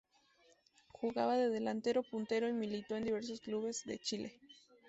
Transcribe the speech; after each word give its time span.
Jugaba 0.93 1.37
de 1.37 1.51
delantero, 1.51 2.01
puntero, 2.01 2.49
y 2.49 2.53
militó 2.53 2.95
en 2.95 3.03
diversos 3.03 3.39
clubes 3.39 3.83
de 3.85 3.99
Chile. 3.99 4.41